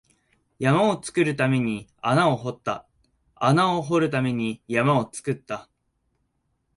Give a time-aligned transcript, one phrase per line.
[0.57, 2.87] 山を作るために穴を掘った、
[3.35, 5.69] 穴を掘るために山を作った